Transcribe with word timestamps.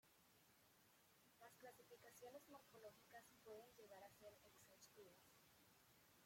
Las 1.39 1.53
clasificaciones 1.57 2.41
morfológicas 2.49 3.23
pueden 3.43 3.71
llegar 3.75 4.01
a 4.01 4.09
ser 4.09 4.33
exhaustivas. 4.49 5.29